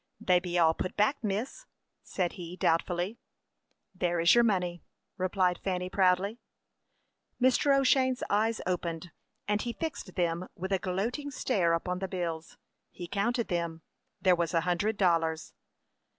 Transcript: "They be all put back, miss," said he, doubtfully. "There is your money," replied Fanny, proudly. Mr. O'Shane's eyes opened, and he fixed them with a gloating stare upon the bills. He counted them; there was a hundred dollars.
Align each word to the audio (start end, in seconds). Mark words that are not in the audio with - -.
"They 0.19 0.39
be 0.39 0.57
all 0.57 0.73
put 0.73 0.97
back, 0.97 1.17
miss," 1.23 1.67
said 2.01 2.31
he, 2.33 2.55
doubtfully. 2.57 3.19
"There 3.93 4.19
is 4.19 4.33
your 4.33 4.43
money," 4.43 4.81
replied 5.15 5.59
Fanny, 5.59 5.91
proudly. 5.91 6.39
Mr. 7.39 7.77
O'Shane's 7.77 8.23
eyes 8.27 8.61
opened, 8.65 9.11
and 9.47 9.61
he 9.61 9.73
fixed 9.73 10.15
them 10.15 10.47
with 10.55 10.71
a 10.71 10.79
gloating 10.79 11.29
stare 11.29 11.73
upon 11.73 11.99
the 11.99 12.07
bills. 12.07 12.57
He 12.89 13.07
counted 13.07 13.47
them; 13.47 13.83
there 14.19 14.35
was 14.35 14.55
a 14.55 14.61
hundred 14.61 14.97
dollars. 14.97 15.53